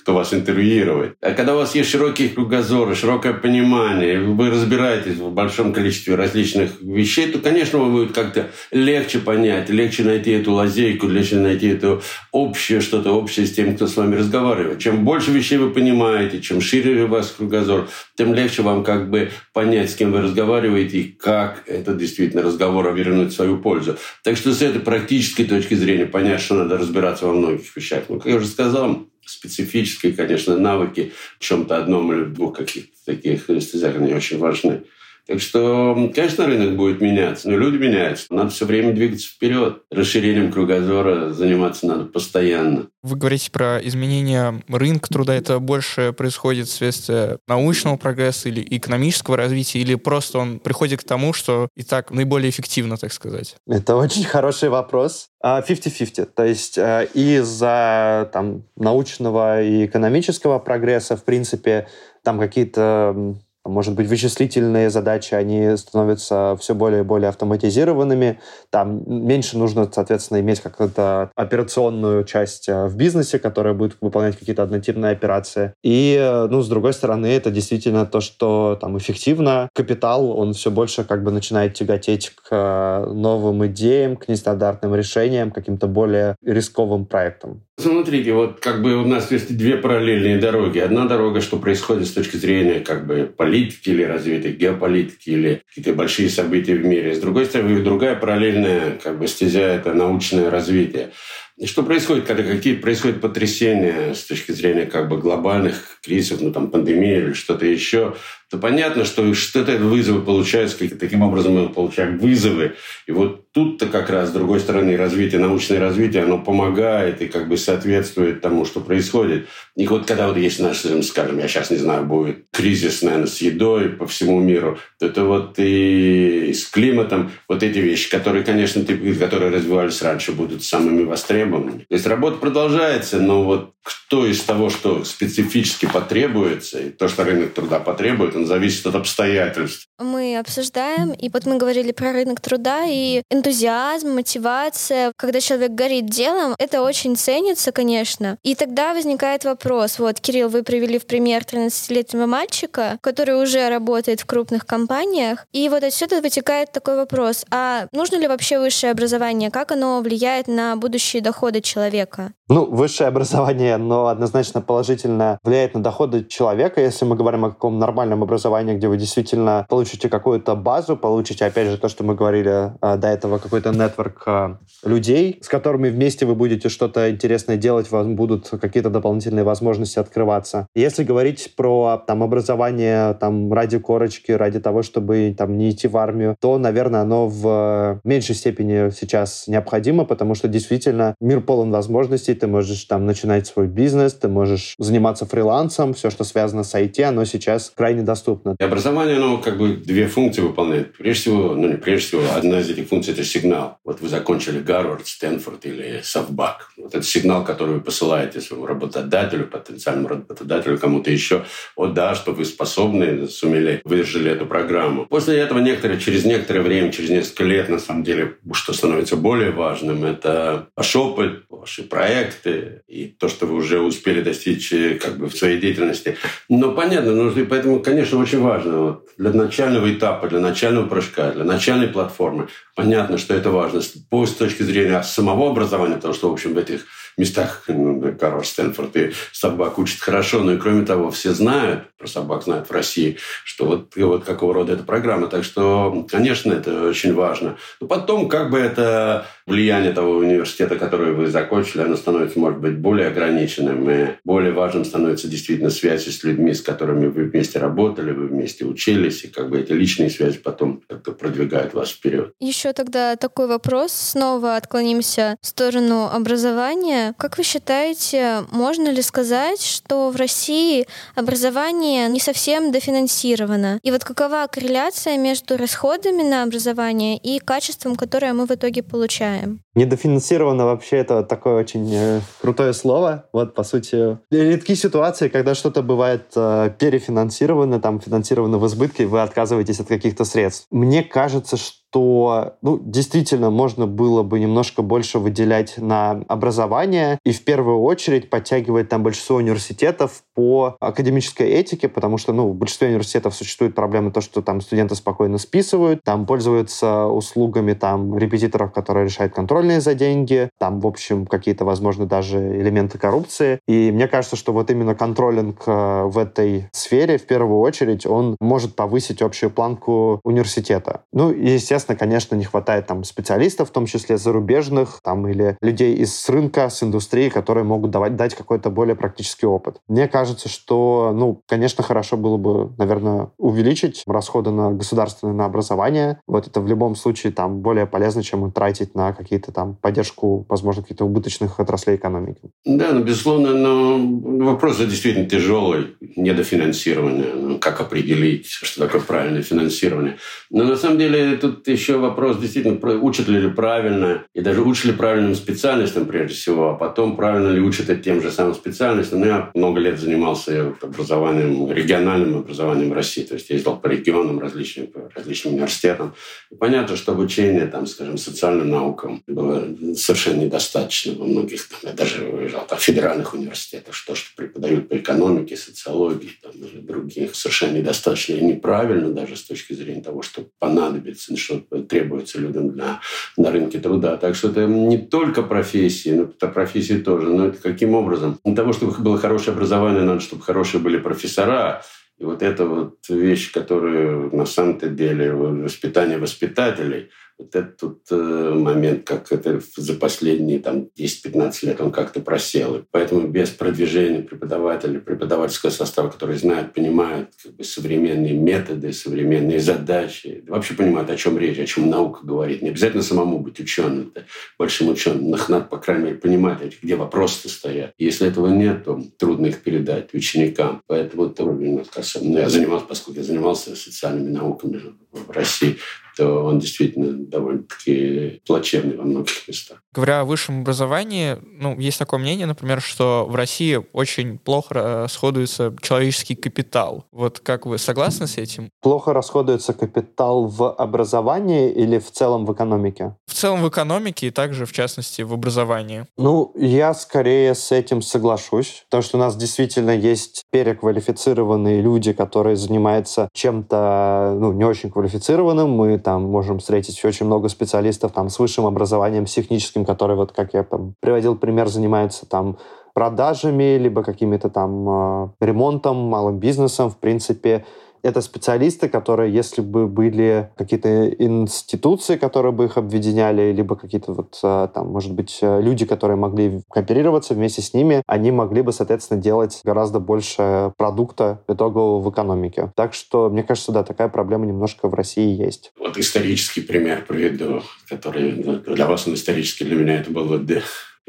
[0.00, 1.14] кто вас интервьюирует.
[1.20, 6.80] А когда у вас есть широкий кругозор, широкое понимание, вы разбираетесь в большом количестве различных
[6.80, 12.00] вещей, то, конечно, вам будет как-то легче понять, легче найти эту лазейку, легче найти это
[12.32, 14.78] общее, что-то общее с тем, кто с вами разговаривает.
[14.78, 19.30] Чем больше вещей вы понимаете, чем шире у вас кругозор, тем легче вам как бы
[19.52, 23.96] понять, с кем вы разговариваете и как это действительно разговор обернуть в свою пользу.
[24.24, 28.04] Так что с этой практической точки зрения понять, что надо разбираться во многих вещах.
[28.08, 33.44] Ну, как я уже сказал, специфические, конечно, навыки в чем-то одном или двух каких-то таких
[33.44, 34.82] стезях, они очень важны.
[35.26, 38.26] Так что, конечно, рынок будет меняться, но люди меняются.
[38.30, 39.82] Надо все время двигаться вперед.
[39.90, 42.88] Расширением кругозора заниматься надо постоянно.
[43.02, 45.34] Вы говорите про изменение рынка труда.
[45.34, 51.32] Это больше происходит вследствие научного прогресса или экономического развития, или просто он приходит к тому,
[51.32, 53.56] что и так наиболее эффективно, так сказать?
[53.66, 55.28] Это очень хороший вопрос.
[55.42, 56.22] 50-50.
[56.22, 61.88] А, То есть э, из-за там, научного и экономического прогресса, в принципе,
[62.22, 68.40] там какие-то может быть, вычислительные задачи, они становятся все более и более автоматизированными.
[68.70, 74.62] Там меньше нужно, соответственно, иметь какую-то операционную часть э, в бизнесе, которая будет выполнять какие-то
[74.62, 75.74] однотипные операции.
[75.82, 79.68] И, э, ну, с другой стороны, это действительно то, что там эффективно.
[79.74, 85.50] Капитал, он все больше как бы начинает тяготеть к э, новым идеям, к нестандартным решениям,
[85.50, 87.62] каким-то более рисковым проектам.
[87.80, 90.78] Смотрите, вот как бы у нас есть две параллельные дороги.
[90.78, 95.94] Одна дорога, что происходит с точки зрения как бы политики или развития геополитики или какие-то
[95.94, 97.14] большие события в мире.
[97.14, 101.12] С другой стороны, другая параллельная как бы стезя– это научное развитие.
[101.56, 106.52] И что происходит, когда какие происходят потрясения с точки зрения как бы глобальных кризисов, ну
[106.52, 108.14] там пандемия или что-то еще,
[108.50, 112.74] то понятно, что что-то вызовы получаются, таким образом мы получаем вызовы.
[113.06, 117.48] И вот тут-то как раз, с другой стороны, развитие, научное развитие, оно помогает и как
[117.48, 119.46] бы соответствует тому, что происходит.
[119.76, 123.40] И вот когда вот есть наш, скажем, я сейчас не знаю, будет кризис, наверное, с
[123.40, 128.84] едой по всему миру, то это вот и с климатом, вот эти вещи, которые, конечно,
[128.84, 131.86] которые развивались раньше, будут самыми востребованными.
[131.88, 137.24] То есть работа продолжается, но вот кто из того, что специфически потребуется, и то, что
[137.24, 139.86] рынок труда потребует, он зависит от обстоятельств.
[139.98, 146.06] Мы обсуждаем, и вот мы говорили про рынок труда, и энтузиазм, мотивация, когда человек горит
[146.06, 148.38] делом, это очень ценится, конечно.
[148.42, 154.20] И тогда возникает вопрос, вот, Кирилл, вы привели в пример 13-летнего мальчика, который уже работает
[154.20, 159.50] в крупных компаниях, и вот отсюда вытекает такой вопрос, а нужно ли вообще высшее образование,
[159.50, 162.32] как оно влияет на будущие доходы человека?
[162.48, 167.78] Ну, высшее образование, но однозначно положительно влияет на доходы человека, если мы говорим о каком
[167.78, 172.72] нормальном образовании, где вы действительно получите какую-то базу, получите, опять же, то, что мы говорили
[172.80, 177.90] а, до этого, какой-то нетворк а, людей, с которыми вместе вы будете что-то интересное делать,
[177.90, 180.66] вам будут какие-то дополнительные возможности открываться.
[180.74, 185.96] Если говорить про там, образование там, ради корочки, ради того, чтобы там, не идти в
[185.96, 192.34] армию, то, наверное, оно в меньшей степени сейчас необходимо, потому что действительно мир полон возможностей,
[192.34, 197.02] ты можешь там начинать свой бизнес, ты можешь заниматься фрилансом, все, что связано с IT,
[197.02, 198.19] оно сейчас крайне доступно.
[198.58, 200.96] И образование, оно как бы две функции выполняет.
[200.96, 203.78] Прежде всего, ну не прежде всего, одна из этих функций– это сигнал.
[203.84, 206.72] Вот вы закончили Гарвард, Стэнфорд или Совбак.
[206.76, 211.44] Вот это сигнал, который вы посылаете своему работодателю, потенциальному работодателю, кому-то еще.
[211.76, 215.06] О да, что вы способны, сумели, выдержали эту программу.
[215.06, 219.50] После этого некоторые, через некоторое время, через несколько лет, на самом деле, что становится более
[219.50, 225.18] важным, это ваш опыт, ваши проекты, и то, что вы уже успели достичь э, как
[225.18, 226.16] бы в своей деятельности.
[226.48, 231.32] Но понятно, ну, и поэтому, конечно, очень важно вот, для начального этапа, для начального прыжка,
[231.32, 232.48] для начальной платформы.
[232.74, 236.86] Понятно, что это важно с точки зрения самого образования, потому что, в общем, в этих
[237.20, 242.06] местах ну, Карл Стэнфорд и собак учат хорошо, но и кроме того, все знают, про
[242.06, 245.28] собак знают в России, что вот, вот какого рода эта программа.
[245.28, 247.56] Так что, конечно, это очень важно.
[247.80, 252.78] Но потом, как бы это влияние того университета, который вы закончили, оно становится, может быть,
[252.78, 258.12] более ограниченным, и более важным становится действительно связь с людьми, с которыми вы вместе работали,
[258.12, 262.32] вы вместе учились, и как бы эти личные связи потом как-то продвигают вас вперед.
[262.40, 263.92] Еще тогда такой вопрос.
[263.92, 267.09] Снова отклонимся в сторону образования.
[267.16, 273.78] Как вы считаете, можно ли сказать, что в России образование не совсем дофинансировано?
[273.82, 279.60] И вот какова корреляция между расходами на образование и качеством, которое мы в итоге получаем?
[279.74, 283.26] Недофинансировано вообще это такое очень э, крутое слово.
[283.32, 289.06] Вот, по сути, редкие ситуации, когда что-то бывает э, перефинансировано, там, финансировано в избытке, и
[289.06, 290.66] вы отказываетесь от каких-то средств.
[290.70, 297.32] Мне кажется, что что ну, действительно можно было бы немножко больше выделять на образование и
[297.32, 302.88] в первую очередь подтягивать там большинство университетов по академической этике, потому что ну, в большинстве
[302.88, 309.06] университетов существует проблема то, что там студенты спокойно списывают, там пользуются услугами там репетиторов, которые
[309.06, 313.58] решают контрольные за деньги, там, в общем, какие-то, возможно, даже элементы коррупции.
[313.66, 318.36] И мне кажется, что вот именно контролинг э, в этой сфере, в первую очередь, он
[318.40, 321.00] может повысить общую планку университета.
[321.12, 326.28] Ну, естественно, конечно, не хватает там специалистов, в том числе зарубежных, там, или людей из
[326.28, 329.80] рынка, с индустрии, которые могут давать, дать какой-то более практический опыт.
[329.88, 336.20] Мне кажется, что, ну, конечно, хорошо было бы, наверное, увеличить расходы на государственное на образование.
[336.26, 340.82] Вот это в любом случае там более полезно, чем тратить на какие-то там поддержку, возможно,
[340.82, 342.50] каких-то убыточных отраслей экономики.
[342.64, 343.98] Да, ну, безусловно, но
[344.44, 347.34] вопрос действительно тяжелый, недофинансирование.
[347.34, 350.16] Ну, как определить, что такое правильное финансирование?
[350.50, 354.92] Но на самом деле тут еще вопрос действительно, учат ли правильно, и даже учат ли
[354.92, 359.20] правильным специальностям прежде всего, а потом правильно ли учат тем же самым специальностям.
[359.20, 364.86] Ну, я много лет занимался образованием, региональным образованием России, то есть ездил по регионам различным,
[364.86, 366.14] по различным университетам.
[366.50, 371.92] И понятно, что обучение, там, скажем, социальным наукам было совершенно недостаточно во многих, там, я
[371.92, 377.78] даже уезжал там, федеральных университетах, что, что преподают по экономике, социологии там, или других, совершенно
[377.78, 383.00] недостаточно и неправильно даже с точки зрения того, что понадобится, что требуется людям для,
[383.36, 384.16] на рынке труда.
[384.16, 388.38] Так что это не только профессии, но это профессии тоже, но это каким образом?
[388.44, 391.82] Для того, чтобы было хорошее образование, надо, чтобы хорошие были профессора,
[392.18, 399.06] и вот это вот вещь, которая на самом-то деле воспитание воспитателей– вот этот э, момент,
[399.06, 402.76] как это за последние там, 10-15 лет он как-то просел.
[402.76, 409.60] И поэтому без продвижения преподавателей, преподавательского состава, который знает, понимает как бы, современные методы, современные
[409.60, 412.62] задачи, вообще понимает, о чем речь, о чем наука говорит.
[412.62, 414.22] Не обязательно самому быть ученым, да,
[414.58, 415.30] большим ученым.
[415.30, 417.92] Надо, по крайней мере, понимать, где вопросы стоят.
[417.98, 420.82] Если этого нет, то трудно их передать ученикам.
[420.86, 424.80] Поэтому это ну, я занимался, поскольку я занимался социальными науками
[425.12, 425.78] в России,
[426.20, 429.82] то он действительно довольно-таки плачевный во многих местах.
[429.94, 435.74] Говоря о высшем образовании, ну, есть такое мнение, например, что в России очень плохо расходуется
[435.80, 437.06] человеческий капитал.
[437.10, 438.68] Вот как вы согласны с этим?
[438.82, 443.16] Плохо расходуется капитал в образовании или в целом в экономике?
[443.26, 446.06] В целом в экономике и также, в частности, в образовании.
[446.18, 452.56] Ну, я скорее с этим соглашусь, потому что у нас действительно есть переквалифицированные люди, которые
[452.56, 455.70] занимаются чем-то ну, не очень квалифицированным.
[455.70, 460.54] Мы там можем встретить очень много специалистов там с высшим образованием, техническим, которые, вот как
[460.54, 462.58] я там приводил пример, занимаются там
[462.94, 467.64] продажами, либо какими-то там э, ремонтом, малым бизнесом, в принципе,
[468.02, 474.38] это специалисты, которые, если бы были какие-то институции, которые бы их объединяли, либо какие-то вот
[474.42, 478.72] а, там, может быть, э, люди, которые могли кооперироваться вместе с ними, они могли бы,
[478.72, 482.72] соответственно, делать гораздо больше продукта итогового в экономике.
[482.76, 485.72] Так что, мне кажется, да, такая проблема немножко в России есть.
[485.78, 490.24] Вот исторический пример приведу, который для вас он исторический, для меня это был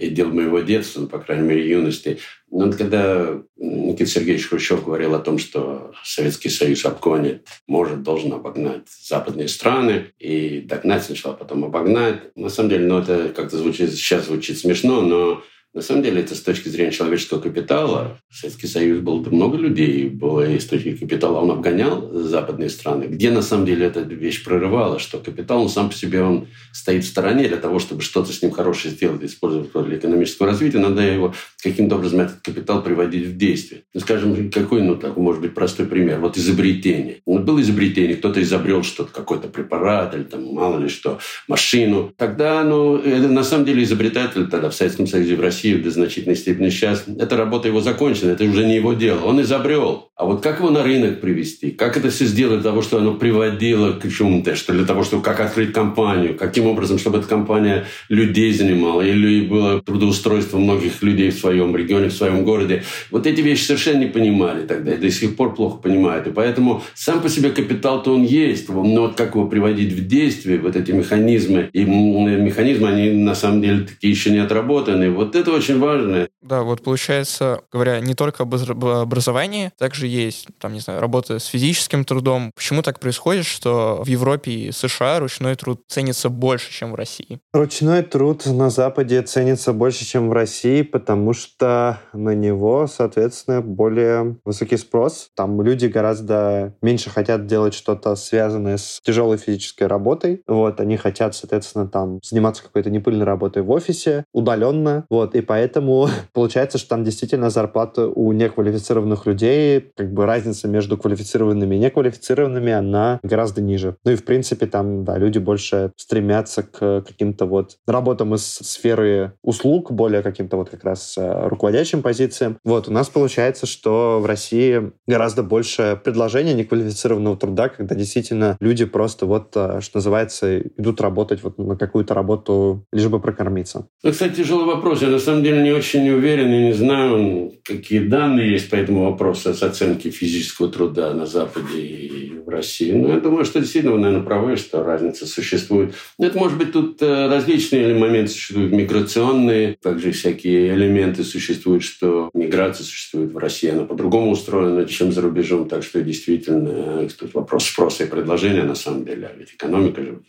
[0.02, 2.18] и дел моего детства, ну, по крайней мере, юности.
[2.50, 8.34] Но вот когда Никита Сергеевич Хрущев говорил о том, что Советский Союз обгонит, может, должен
[8.34, 12.36] обогнать западные страны и догнать сначала, потом обогнать.
[12.36, 16.36] На самом деле, ну, это как-то звучит, сейчас звучит смешно, но на самом деле, это
[16.36, 18.20] с точки зрения человеческого капитала.
[18.30, 21.40] Советский Союз был много людей, было и с точки капитала.
[21.40, 25.90] Он обгонял западные страны, где на самом деле эта вещь прорывала, что капитал, он сам
[25.90, 29.72] по себе, он стоит в стороне для того, чтобы что-то с ним хорошее сделать, использовать
[29.88, 33.84] для экономического развития, надо его каким-то образом этот капитал приводить в действие.
[33.94, 36.20] Ну, скажем, какой, ну, так, может быть, простой пример.
[36.20, 37.22] Вот изобретение.
[37.26, 42.14] Вот было изобретение, кто-то изобрел что-то, какой-то препарат или там, мало ли что, машину.
[42.18, 45.92] Тогда, ну, это, на самом деле изобретатель тогда в Советском Союзе, в России Россию до
[45.92, 49.26] значительной степени сейчас, эта работа его закончена, это уже не его дело.
[49.26, 50.08] Он изобрел.
[50.16, 51.72] А вот как его на рынок привести?
[51.72, 54.56] Как это все сделать для того, чтобы оно приводило к чему-то?
[54.56, 56.36] Что для того, чтобы как открыть компанию?
[56.36, 59.02] Каким образом, чтобы эта компания людей занимала?
[59.02, 62.84] Или было трудоустройство многих людей в своем регионе, в своем городе?
[63.12, 64.94] Вот эти вещи совершенно не понимали тогда.
[64.94, 66.28] И до сих пор плохо понимают.
[66.28, 68.70] И поэтому сам по себе капитал-то он есть.
[68.70, 71.70] Но вот как его приводить в действие, вот эти механизмы.
[71.74, 75.10] И механизмы, они на самом деле такие еще не отработаны.
[75.10, 76.28] Вот это это очень важно.
[76.42, 81.46] Да, вот получается, говоря не только об образовании, также есть, там, не знаю, работа с
[81.46, 82.52] физическим трудом.
[82.56, 87.40] Почему так происходит, что в Европе и США ручной труд ценится больше, чем в России?
[87.54, 94.38] Ручной труд на Западе ценится больше, чем в России, потому что на него, соответственно, более
[94.46, 95.30] высокий спрос.
[95.36, 100.42] Там люди гораздо меньше хотят делать что-то связанное с тяжелой физической работой.
[100.48, 105.06] Вот, они хотят, соответственно, там заниматься какой-то непыльной работой в офисе, удаленно.
[105.10, 110.98] Вот, и поэтому получается, что там действительно зарплата у неквалифицированных людей, как бы разница между
[110.98, 113.98] квалифицированными и неквалифицированными, она гораздо ниже.
[114.04, 119.34] Ну и, в принципе, там, да, люди больше стремятся к каким-то вот работам из сферы
[119.44, 122.58] услуг, более каким-то вот как раз э, руководящим позициям.
[122.64, 128.86] Вот, у нас получается, что в России гораздо больше предложений неквалифицированного труда, когда действительно люди
[128.86, 133.88] просто вот, э, что называется, идут работать вот на какую-то работу, лишь бы прокормиться.
[134.04, 135.02] Ну, кстати, тяжелый вопрос.
[135.02, 139.06] Я на самом деле не очень уверен и не знаю, какие данные есть по этому
[139.06, 142.21] вопросу с оценки физического труда на Западе и
[142.52, 142.92] России.
[142.92, 145.94] Но я думаю, что действительно вы, наверное, правы, что разница существует.
[146.20, 152.84] Это, может быть, тут э, различные моменты существуют, миграционные, также всякие элементы существуют, что миграция
[152.86, 155.68] существует в России, она по-другому устроена, чем за рубежом.
[155.68, 159.28] Так что действительно тут вопрос спроса и предложения на самом деле.
[159.28, 160.20] А ведь экономика же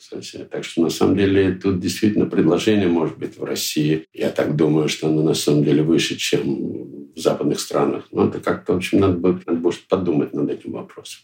[0.50, 4.06] Так что на самом деле тут действительно предложение может быть в России.
[4.12, 8.08] Я так думаю, что оно на самом деле выше, чем в западных странах.
[8.10, 11.20] Но это как-то, в общем, надо будет, надо будет подумать над этим вопросом.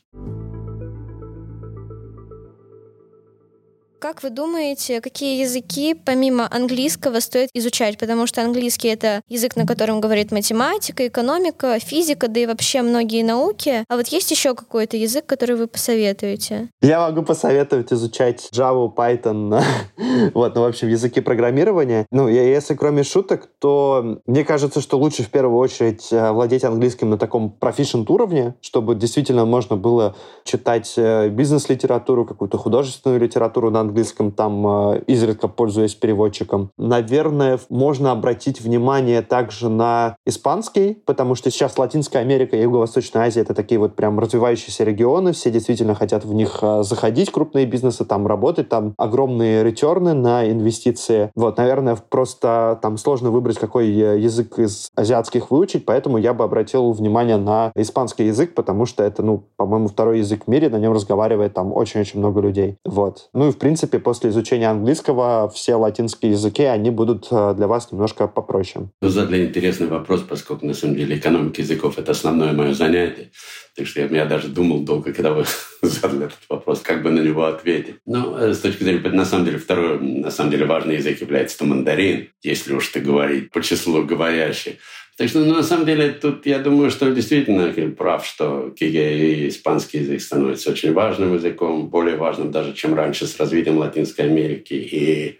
[4.00, 7.98] Как вы думаете, какие языки помимо английского стоит изучать?
[7.98, 13.24] Потому что английский— это язык, на котором говорит математика, экономика, физика, да и вообще многие
[13.24, 13.84] науки.
[13.88, 16.68] А вот есть еще какой-то язык, который вы посоветуете?
[16.80, 19.60] Я могу посоветовать изучать Java, Python,
[20.34, 22.06] вот, ну, в общем, языки программирования.
[22.12, 27.10] Ну, если кроме шуток, то мне кажется, что лучше в первую очередь э, владеть английским
[27.10, 33.87] на таком proficient уровне, чтобы действительно можно было читать э, бизнес-литературу, какую-то художественную литературу на
[33.88, 36.70] английском, там э, изредка пользуясь переводчиком.
[36.76, 43.40] Наверное, можно обратить внимание также на испанский, потому что сейчас Латинская Америка и Юго-Восточная Азия—
[43.42, 48.04] это такие вот прям развивающиеся регионы, все действительно хотят в них э, заходить, крупные бизнесы
[48.04, 51.30] там работать, там огромные ретерны на инвестиции.
[51.34, 56.44] Вот, наверное, просто там сложно выбрать, какой э, язык из азиатских выучить, поэтому я бы
[56.44, 60.76] обратил внимание на испанский язык, потому что это, ну, по-моему, второй язык в мире, на
[60.76, 62.76] нем разговаривает там очень-очень много людей.
[62.84, 63.28] Вот.
[63.32, 67.68] Ну и, в принципе, принципе, после изучения английского все латинские языки, они будут э, для
[67.68, 68.88] вас немножко попроще.
[69.00, 73.30] Вы задали интересный вопрос, поскольку, на самом деле, экономика языков— это основное мое занятие.
[73.76, 75.44] Так что я, я даже думал долго, когда вы
[75.82, 77.96] задали этот вопрос, как бы на него ответить.
[78.04, 81.64] Но э, с точки зрения, на самом деле, второй, на самом деле, важный язык является
[81.64, 84.74] мандарин, если уж ты говорить по числу говорящих.
[85.18, 89.98] Так что, ну, на самом деле, тут я думаю, что действительно прав, что и испанский
[89.98, 95.38] язык становится очень важным языком, более важным даже, чем раньше с развитием Латинской Америки и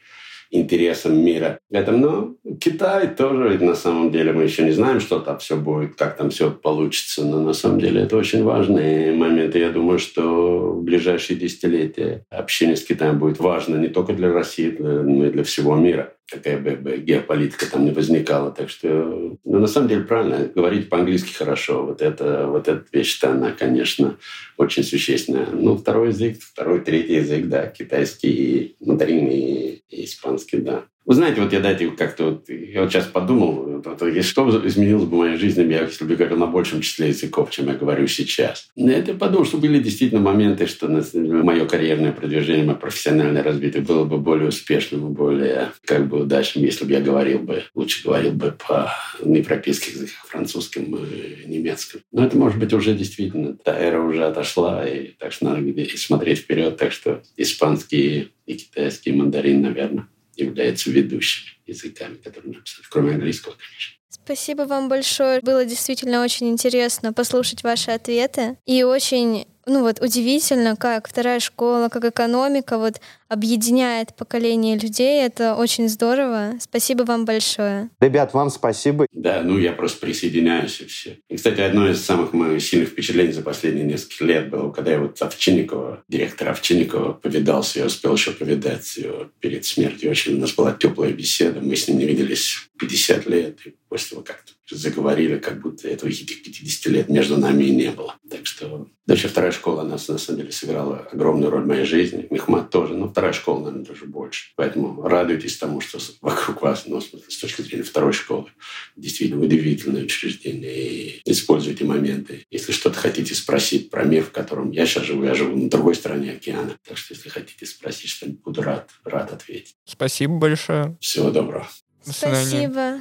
[0.50, 1.60] интересам мира.
[1.70, 5.94] Это, но Китай тоже, на самом деле, мы еще не знаем, что там все будет,
[5.94, 9.54] как там все получится, но на самом деле это очень важный момент.
[9.54, 14.32] И я думаю, что в ближайшие десятилетия общение с Китаем будет важно не только для
[14.32, 18.50] России, но и для всего мира какая бы геополитика там не возникала.
[18.50, 21.86] Так что, ну, на самом деле, правильно, говорить по-английски хорошо.
[21.86, 24.18] Вот это, вот эта вещь-то, она, конечно,
[24.56, 25.46] очень существенная.
[25.50, 30.84] Ну, второй язык, второй, третий язык, да, китайский, мандарин и, и испанский, да.
[31.08, 33.82] Вы знаете, вот я дайте как-то вот, я вот сейчас подумал,
[34.20, 37.68] что изменилось бы в моей жизни, я, если бы говорил на большем числе языков, чем
[37.68, 38.68] я говорю сейчас.
[38.76, 44.18] Я подумал, что были действительно моменты, что мое карьерное продвижение, мое профессиональное развитие было бы
[44.18, 48.92] более успешным, более как бы удачным, если бы я говорил бы, лучше говорил бы по
[49.24, 52.02] европейских языках, французском и немецком.
[52.12, 55.62] Но это, может быть, уже действительно, та эра уже отошла, и так что надо
[55.96, 60.06] смотреть вперед, так что испанский и китайский мандарин, наверное
[60.38, 63.98] являются ведущими языками, которые написаны, кроме английского, конечно.
[64.10, 65.40] Спасибо вам большое.
[65.40, 68.58] Было действительно очень интересно послушать ваши ответы.
[68.66, 75.22] И очень ну вот удивительно, как вторая школа, как экономика вот объединяет поколение людей.
[75.22, 76.54] Это очень здорово.
[76.60, 77.90] Спасибо вам большое.
[78.00, 79.06] Ребят, вам спасибо.
[79.12, 81.18] Да, ну я просто присоединяюсь и все.
[81.28, 85.00] И, кстати, одно из самых моих сильных впечатлений за последние несколько лет было, когда я
[85.00, 90.10] вот Овчинникова, директора Овчинникова, повидался, я успел еще повидать ее перед смертью.
[90.10, 94.10] Очень у нас была теплая беседа, мы с ним не виделись 50 лет, и после
[94.10, 98.14] того как-то заговорили, как будто этого этих 50 лет между нами и не было.
[98.30, 102.26] Так что даже вторая школа нас, на самом деле, сыграла огромную роль в моей жизни.
[102.30, 102.94] Мехмат тоже.
[102.94, 104.52] Но вторая школа, наверное, даже больше.
[104.54, 108.46] Поэтому радуйтесь тому, что вокруг вас, но с точки зрения второй школы,
[108.94, 110.72] действительно удивительное учреждение.
[110.72, 112.46] И используйте моменты.
[112.48, 115.96] Если что-то хотите спросить про мир, в котором я сейчас живу, я живу на другой
[115.96, 116.76] стороне океана.
[116.86, 119.74] Так что, если хотите спросить что-нибудь, буду рад, рад ответить.
[119.84, 120.96] Спасибо большое.
[121.00, 121.68] Всего доброго.
[122.04, 123.00] Спасибо.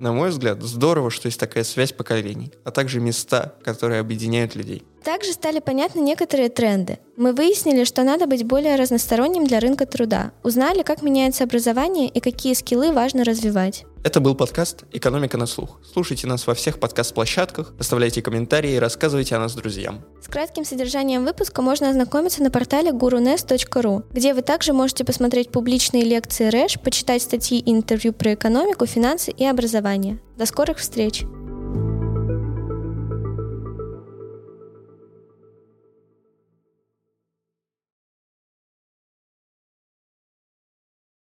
[0.00, 4.82] На мой взгляд, здорово, что есть такая связь поколений, а также места, которые объединяют людей.
[5.04, 6.98] Также стали понятны некоторые тренды.
[7.18, 12.18] Мы выяснили, что надо быть более разносторонним для рынка труда, узнали, как меняется образование и
[12.20, 13.84] какие скиллы важно развивать.
[14.02, 15.78] Это был подкаст «Экономика на слух».
[15.92, 20.00] Слушайте нас во всех подкаст-площадках, оставляйте комментарии и рассказывайте о нас друзьям.
[20.22, 26.04] С кратким содержанием выпуска можно ознакомиться на портале gurunes.ru, где вы также можете посмотреть публичные
[26.04, 30.18] лекции РЭШ, почитать статьи и интервью про экономику, финансы и образование.
[30.38, 31.24] До скорых встреч!